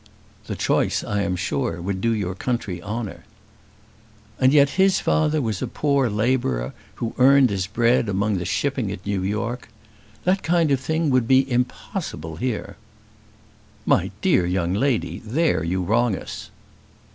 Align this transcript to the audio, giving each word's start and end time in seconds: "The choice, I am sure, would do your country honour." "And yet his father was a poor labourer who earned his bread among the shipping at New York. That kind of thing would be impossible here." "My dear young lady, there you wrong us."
"The 0.47 0.55
choice, 0.55 1.03
I 1.03 1.21
am 1.21 1.35
sure, 1.35 1.79
would 1.79 2.01
do 2.01 2.09
your 2.11 2.33
country 2.33 2.81
honour." 2.81 3.23
"And 4.39 4.51
yet 4.51 4.71
his 4.71 4.99
father 4.99 5.43
was 5.43 5.61
a 5.61 5.67
poor 5.67 6.09
labourer 6.09 6.73
who 6.95 7.13
earned 7.19 7.51
his 7.51 7.67
bread 7.67 8.09
among 8.09 8.39
the 8.39 8.45
shipping 8.45 8.91
at 8.91 9.05
New 9.05 9.21
York. 9.21 9.69
That 10.23 10.41
kind 10.41 10.71
of 10.71 10.79
thing 10.79 11.11
would 11.11 11.27
be 11.27 11.45
impossible 11.51 12.37
here." 12.37 12.77
"My 13.85 14.09
dear 14.23 14.43
young 14.47 14.73
lady, 14.73 15.21
there 15.23 15.63
you 15.63 15.83
wrong 15.83 16.15
us." 16.15 16.49